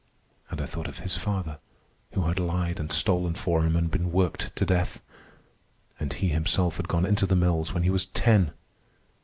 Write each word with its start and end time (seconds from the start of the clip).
And 0.49 0.59
I 0.59 0.65
thought 0.65 0.87
of 0.87 0.97
his 0.97 1.15
father, 1.15 1.59
who 2.13 2.23
had 2.23 2.39
lied 2.39 2.79
and 2.79 2.91
stolen 2.91 3.35
for 3.35 3.61
him 3.63 3.75
and 3.75 3.91
been 3.91 4.11
worked 4.11 4.55
to 4.55 4.65
death. 4.65 4.99
And 5.99 6.11
he 6.11 6.29
himself 6.29 6.77
had 6.77 6.87
gone 6.87 7.05
into 7.05 7.27
the 7.27 7.35
mills 7.35 7.71
when 7.75 7.83
he 7.83 7.91
was 7.91 8.07
ten! 8.07 8.49